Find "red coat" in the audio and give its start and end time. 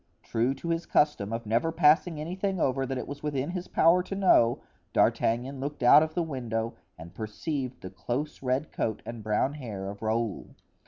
8.41-9.03